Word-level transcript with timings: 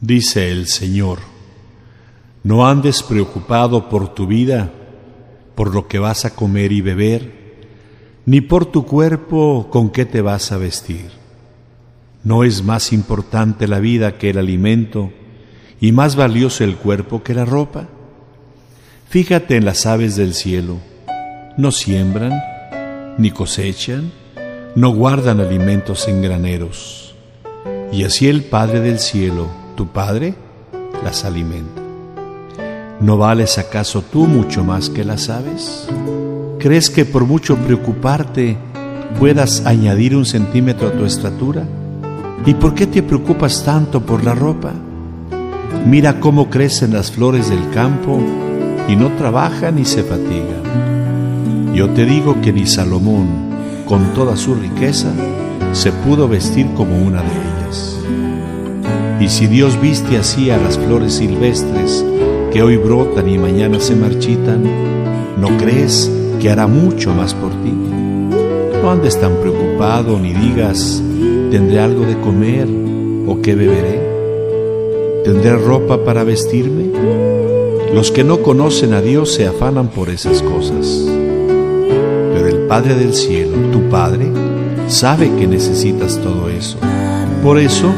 Dice 0.00 0.50
el 0.50 0.66
Señor, 0.66 1.18
no 2.42 2.66
andes 2.66 3.02
preocupado 3.02 3.90
por 3.90 4.14
tu 4.14 4.26
vida, 4.26 4.70
por 5.54 5.74
lo 5.74 5.88
que 5.88 5.98
vas 5.98 6.24
a 6.24 6.34
comer 6.34 6.72
y 6.72 6.80
beber, 6.80 7.40
ni 8.24 8.40
por 8.40 8.64
tu 8.64 8.86
cuerpo 8.86 9.68
con 9.70 9.90
qué 9.90 10.06
te 10.06 10.22
vas 10.22 10.52
a 10.52 10.56
vestir. 10.56 11.10
No 12.24 12.44
es 12.44 12.64
más 12.64 12.94
importante 12.94 13.68
la 13.68 13.78
vida 13.78 14.16
que 14.16 14.30
el 14.30 14.38
alimento 14.38 15.12
y 15.82 15.92
más 15.92 16.16
valioso 16.16 16.64
el 16.64 16.76
cuerpo 16.76 17.22
que 17.22 17.34
la 17.34 17.44
ropa. 17.44 17.88
Fíjate 19.10 19.56
en 19.56 19.66
las 19.66 19.84
aves 19.84 20.16
del 20.16 20.32
cielo, 20.32 20.78
no 21.58 21.72
siembran, 21.72 22.40
ni 23.18 23.32
cosechan, 23.32 24.12
no 24.74 24.94
guardan 24.94 25.40
alimentos 25.40 26.08
en 26.08 26.22
graneros, 26.22 27.14
y 27.92 28.04
así 28.04 28.28
el 28.28 28.44
Padre 28.44 28.80
del 28.80 28.98
cielo, 28.98 29.59
tu 29.80 29.86
Padre, 29.86 30.34
las 31.02 31.24
alimenta. 31.24 31.80
¿No 33.00 33.16
vales 33.16 33.56
acaso 33.56 34.02
tú 34.02 34.26
mucho 34.26 34.62
más 34.62 34.90
que 34.90 35.06
las 35.06 35.30
aves? 35.30 35.88
¿Crees 36.58 36.90
que 36.90 37.06
por 37.06 37.24
mucho 37.24 37.56
preocuparte 37.56 38.58
puedas 39.18 39.64
añadir 39.64 40.14
un 40.14 40.26
centímetro 40.26 40.88
a 40.88 40.92
tu 40.92 41.06
estatura? 41.06 41.64
¿Y 42.44 42.52
por 42.52 42.74
qué 42.74 42.88
te 42.88 43.02
preocupas 43.02 43.64
tanto 43.64 44.02
por 44.02 44.22
la 44.22 44.34
ropa? 44.34 44.74
Mira 45.86 46.20
cómo 46.20 46.50
crecen 46.50 46.92
las 46.92 47.10
flores 47.10 47.48
del 47.48 47.70
campo 47.70 48.20
y 48.86 48.96
no 48.96 49.08
trabajan 49.16 49.76
ni 49.76 49.86
se 49.86 50.02
fatigan. 50.02 51.72
Yo 51.74 51.88
te 51.88 52.04
digo 52.04 52.42
que 52.42 52.52
ni 52.52 52.66
Salomón, 52.66 53.28
con 53.88 54.12
toda 54.12 54.36
su 54.36 54.54
riqueza, 54.54 55.10
se 55.72 55.90
pudo 55.90 56.28
vestir 56.28 56.66
como 56.74 56.98
una 56.98 57.22
de 57.22 57.30
ellas. 57.30 57.99
Y 59.20 59.28
si 59.28 59.46
Dios 59.46 59.78
viste 59.78 60.16
así 60.16 60.50
a 60.50 60.56
las 60.56 60.78
flores 60.78 61.12
silvestres 61.12 62.02
que 62.50 62.62
hoy 62.62 62.78
brotan 62.78 63.28
y 63.28 63.36
mañana 63.36 63.78
se 63.78 63.94
marchitan, 63.94 64.64
¿no 65.38 65.58
crees 65.58 66.10
que 66.40 66.48
hará 66.48 66.66
mucho 66.66 67.12
más 67.12 67.34
por 67.34 67.50
ti? 67.50 67.70
No 68.82 68.90
andes 68.90 69.20
tan 69.20 69.34
preocupado 69.36 70.18
ni 70.18 70.32
digas, 70.32 71.02
¿tendré 71.50 71.80
algo 71.80 72.06
de 72.06 72.18
comer 72.18 72.66
o 73.26 73.42
qué 73.42 73.54
beberé? 73.54 74.00
¿Tendré 75.22 75.54
ropa 75.56 76.02
para 76.02 76.24
vestirme? 76.24 76.90
Los 77.92 78.10
que 78.10 78.24
no 78.24 78.40
conocen 78.40 78.94
a 78.94 79.02
Dios 79.02 79.34
se 79.34 79.46
afanan 79.46 79.88
por 79.88 80.08
esas 80.08 80.42
cosas. 80.42 81.06
Pero 82.32 82.46
el 82.46 82.66
Padre 82.66 82.94
del 82.94 83.12
cielo, 83.12 83.54
tu 83.70 83.82
Padre, 83.90 84.28
sabe 84.88 85.30
que 85.38 85.46
necesitas 85.46 86.16
todo 86.16 86.48
eso. 86.48 86.78
Por 87.42 87.58
eso, 87.58 87.92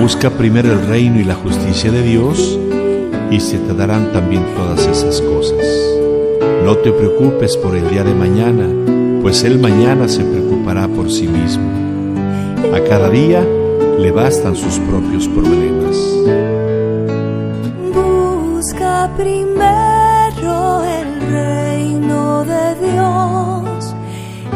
busca 0.00 0.30
primero 0.30 0.72
el 0.72 0.86
reino 0.86 1.18
y 1.20 1.24
la 1.24 1.34
justicia 1.34 1.90
de 1.90 2.02
Dios 2.02 2.58
y 3.30 3.40
se 3.40 3.58
te 3.58 3.74
darán 3.74 4.12
también 4.12 4.44
todas 4.54 4.86
esas 4.86 5.20
cosas. 5.22 5.64
No 6.64 6.76
te 6.76 6.92
preocupes 6.92 7.56
por 7.56 7.74
el 7.74 7.88
día 7.90 8.04
de 8.04 8.14
mañana, 8.14 8.68
pues 9.22 9.42
el 9.44 9.58
mañana 9.58 10.06
se 10.08 10.22
preocupará 10.22 10.86
por 10.86 11.10
sí 11.10 11.26
mismo. 11.26 11.64
A 12.74 12.80
cada 12.80 13.08
día 13.08 13.44
le 13.98 14.10
bastan 14.10 14.54
sus 14.54 14.78
propios 14.80 15.28
problemas. 15.28 15.96
Busca 17.94 19.10
primero 19.16 20.84
el 20.84 21.20
reino 21.30 22.44
de 22.44 22.92
Dios 22.92 23.94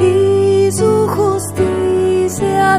y 0.01 0.71
su 0.73 1.07
justicia 1.09 2.79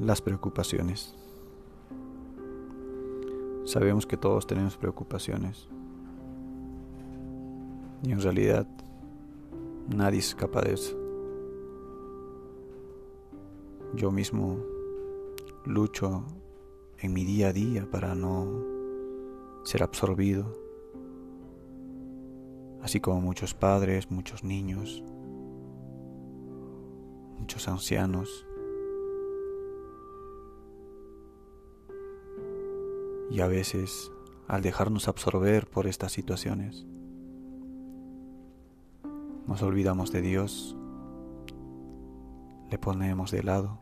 Las 0.00 0.22
preocupaciones. 0.22 1.14
Sabemos 3.66 4.06
que 4.06 4.16
todos 4.16 4.46
tenemos 4.46 4.78
preocupaciones. 4.78 5.68
Y 8.02 8.12
en 8.12 8.20
realidad 8.22 8.66
nadie 9.94 10.20
escapa 10.20 10.62
de 10.62 10.72
eso. 10.72 10.96
Yo 13.94 14.10
mismo 14.10 14.56
lucho 15.66 16.24
en 16.98 17.12
mi 17.12 17.26
día 17.26 17.48
a 17.48 17.52
día 17.52 17.86
para 17.90 18.14
no 18.14 18.64
ser 19.64 19.82
absorbido, 19.82 20.46
así 22.82 23.00
como 23.00 23.20
muchos 23.20 23.52
padres, 23.52 24.10
muchos 24.10 24.44
niños, 24.44 25.04
muchos 27.38 27.68
ancianos. 27.68 28.46
Y 33.30 33.40
a 33.40 33.46
veces, 33.46 34.10
al 34.48 34.60
dejarnos 34.60 35.06
absorber 35.06 35.68
por 35.68 35.86
estas 35.86 36.10
situaciones, 36.10 36.84
nos 39.46 39.62
olvidamos 39.62 40.10
de 40.10 40.20
Dios, 40.20 40.76
le 42.70 42.78
ponemos 42.78 43.30
de 43.30 43.42
lado. 43.44 43.78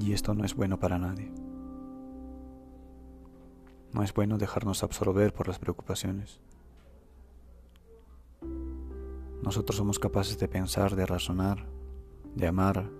Y 0.00 0.12
esto 0.12 0.34
no 0.34 0.44
es 0.44 0.54
bueno 0.54 0.78
para 0.78 0.98
nadie. 0.98 1.32
No 3.92 4.02
es 4.02 4.12
bueno 4.12 4.36
dejarnos 4.36 4.82
absorber 4.82 5.32
por 5.32 5.46
las 5.46 5.58
preocupaciones. 5.58 6.40
Nosotros 9.42 9.76
somos 9.76 9.98
capaces 9.98 10.38
de 10.38 10.48
pensar, 10.48 10.96
de 10.96 11.06
razonar, 11.06 11.66
de 12.34 12.46
amar, 12.46 12.90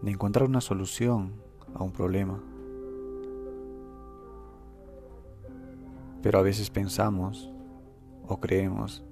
de 0.00 0.10
encontrar 0.10 0.48
una 0.48 0.60
solución 0.60 1.41
a 1.74 1.82
un 1.82 1.92
problema. 1.92 2.42
Pero 6.22 6.38
a 6.38 6.42
veces 6.42 6.70
pensamos 6.70 7.50
o 8.28 8.38
creemos 8.38 9.04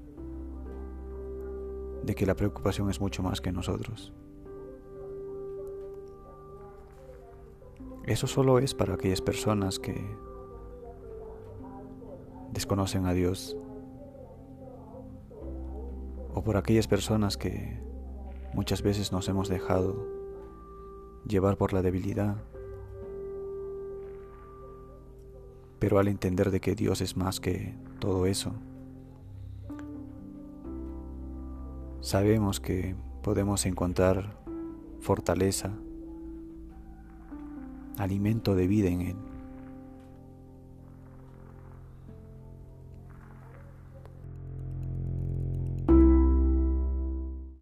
de 2.04 2.14
que 2.14 2.26
la 2.26 2.34
preocupación 2.34 2.88
es 2.90 3.00
mucho 3.00 3.22
más 3.22 3.40
que 3.40 3.52
nosotros. 3.52 4.12
Eso 8.04 8.26
solo 8.26 8.58
es 8.58 8.74
para 8.74 8.94
aquellas 8.94 9.20
personas 9.20 9.78
que 9.78 10.16
desconocen 12.52 13.06
a 13.06 13.12
Dios 13.12 13.56
o 16.34 16.42
por 16.42 16.56
aquellas 16.56 16.88
personas 16.88 17.36
que 17.36 17.80
muchas 18.54 18.82
veces 18.82 19.12
nos 19.12 19.28
hemos 19.28 19.48
dejado 19.48 20.19
llevar 21.26 21.56
por 21.56 21.72
la 21.72 21.82
debilidad. 21.82 22.37
Pero 25.78 25.99
al 25.99 26.08
entender 26.08 26.50
de 26.50 26.61
que 26.61 26.75
Dios 26.75 27.00
es 27.00 27.17
más 27.17 27.40
que 27.40 27.75
todo 27.99 28.26
eso, 28.26 28.52
sabemos 32.00 32.61
que 32.61 32.94
podemos 33.22 33.67
encontrar 33.67 34.37
fortaleza, 35.00 35.70
alimento 37.99 38.55
de 38.55 38.66
vida 38.66 38.88
en 38.88 39.00
Él. 39.02 39.16